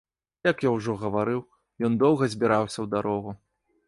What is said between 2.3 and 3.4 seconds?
збіраўся ў дарогу.